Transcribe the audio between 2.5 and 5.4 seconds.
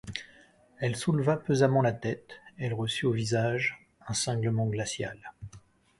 elle reçut au visage un cinglement glacial.